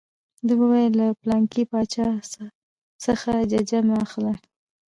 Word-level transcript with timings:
ده 0.47 0.53
وویل 0.61 0.91
له 1.01 1.07
پلانکي 1.21 1.63
باچا 1.71 2.07
څخه 3.05 3.31
ججه 3.51 3.79
مه 3.87 3.95
اخلئ. 4.05 4.35